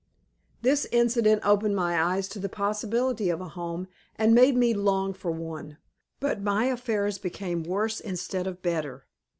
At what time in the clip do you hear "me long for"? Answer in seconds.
4.57-5.29